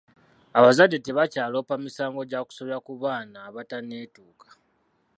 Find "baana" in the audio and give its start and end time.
3.01-3.37